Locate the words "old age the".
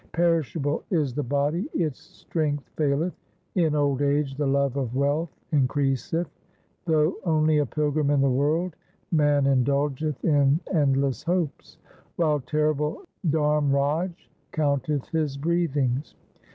3.75-4.47